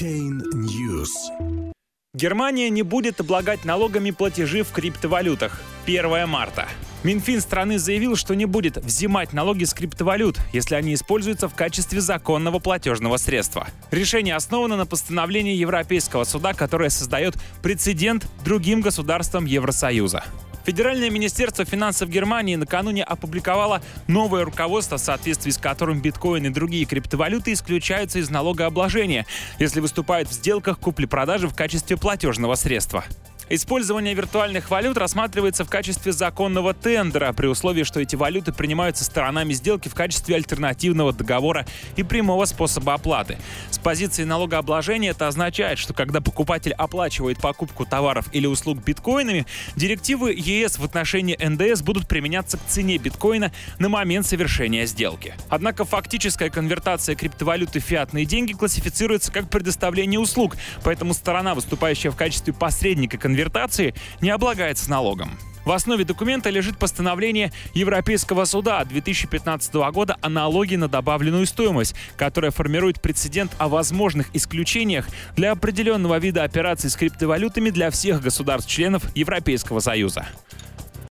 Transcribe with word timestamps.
Chain 0.00 0.40
News. 0.54 1.10
Германия 2.14 2.70
не 2.70 2.80
будет 2.80 3.20
облагать 3.20 3.66
налогами 3.66 4.12
платежи 4.12 4.62
в 4.62 4.72
криптовалютах. 4.72 5.60
1 5.86 6.28
марта. 6.28 6.68
Минфин 7.02 7.40
страны 7.40 7.78
заявил, 7.78 8.14
что 8.14 8.34
не 8.34 8.44
будет 8.44 8.76
взимать 8.76 9.32
налоги 9.32 9.64
с 9.64 9.72
криптовалют, 9.72 10.38
если 10.52 10.74
они 10.74 10.92
используются 10.92 11.48
в 11.48 11.54
качестве 11.54 12.00
законного 12.00 12.58
платежного 12.58 13.16
средства. 13.16 13.66
Решение 13.90 14.36
основано 14.36 14.76
на 14.76 14.84
постановлении 14.84 15.54
Европейского 15.54 16.24
суда, 16.24 16.52
которое 16.52 16.90
создает 16.90 17.36
прецедент 17.62 18.26
другим 18.44 18.82
государствам 18.82 19.46
Евросоюза. 19.46 20.24
Федеральное 20.66 21.08
министерство 21.08 21.64
финансов 21.64 22.10
Германии 22.10 22.54
накануне 22.54 23.02
опубликовало 23.02 23.82
новое 24.06 24.44
руководство, 24.44 24.98
в 24.98 25.00
соответствии 25.00 25.50
с 25.50 25.58
которым 25.58 26.02
биткоин 26.02 26.46
и 26.46 26.50
другие 26.50 26.84
криптовалюты 26.84 27.54
исключаются 27.54 28.18
из 28.18 28.28
налогообложения, 28.28 29.24
если 29.58 29.80
выступают 29.80 30.28
в 30.28 30.32
сделках 30.32 30.78
купли-продажи 30.78 31.48
в 31.48 31.54
качестве 31.54 31.96
платежного 31.96 32.56
средства. 32.56 33.04
Использование 33.52 34.14
виртуальных 34.14 34.70
валют 34.70 34.96
рассматривается 34.96 35.64
в 35.64 35.68
качестве 35.68 36.12
законного 36.12 36.72
тендера 36.72 37.32
при 37.32 37.48
условии, 37.48 37.82
что 37.82 37.98
эти 37.98 38.14
валюты 38.14 38.52
принимаются 38.52 39.02
сторонами 39.02 39.52
сделки 39.54 39.88
в 39.88 39.94
качестве 39.94 40.36
альтернативного 40.36 41.12
договора 41.12 41.66
и 41.96 42.04
прямого 42.04 42.44
способа 42.44 42.94
оплаты. 42.94 43.38
С 43.72 43.78
позиции 43.80 44.22
налогообложения 44.22 45.10
это 45.10 45.26
означает, 45.26 45.80
что 45.80 45.92
когда 45.92 46.20
покупатель 46.20 46.72
оплачивает 46.74 47.40
покупку 47.40 47.84
товаров 47.84 48.26
или 48.30 48.46
услуг 48.46 48.84
биткоинами, 48.84 49.46
директивы 49.74 50.32
ЕС 50.32 50.78
в 50.78 50.84
отношении 50.84 51.36
НДС 51.36 51.82
будут 51.82 52.06
применяться 52.06 52.56
к 52.56 52.64
цене 52.68 52.98
биткоина 52.98 53.50
на 53.80 53.88
момент 53.88 54.26
совершения 54.26 54.86
сделки. 54.86 55.34
Однако 55.48 55.84
фактическая 55.84 56.50
конвертация 56.50 57.16
криптовалюты 57.16 57.80
в 57.80 57.82
фиатные 57.82 58.26
деньги 58.26 58.52
классифицируется 58.52 59.32
как 59.32 59.50
предоставление 59.50 60.20
услуг, 60.20 60.56
поэтому 60.84 61.14
сторона, 61.14 61.56
выступающая 61.56 62.12
в 62.12 62.16
качестве 62.16 62.52
посредника 62.52 63.18
конвертации, 63.18 63.39
конвертации 63.40 63.94
не 64.20 64.28
облагается 64.28 64.90
налогом. 64.90 65.30
В 65.64 65.72
основе 65.72 66.04
документа 66.04 66.50
лежит 66.50 66.78
постановление 66.78 67.52
Европейского 67.74 68.44
суда 68.44 68.84
2015 68.84 69.74
года 69.92 70.16
о 70.20 70.28
налоге 70.28 70.76
на 70.76 70.88
добавленную 70.88 71.46
стоимость, 71.46 71.94
которое 72.16 72.50
формирует 72.50 73.00
прецедент 73.00 73.52
о 73.58 73.68
возможных 73.68 74.28
исключениях 74.34 75.06
для 75.36 75.52
определенного 75.52 76.18
вида 76.18 76.44
операций 76.44 76.90
с 76.90 76.96
криптовалютами 76.96 77.70
для 77.70 77.90
всех 77.90 78.20
государств-членов 78.20 79.04
Европейского 79.14 79.80
Союза. 79.80 80.26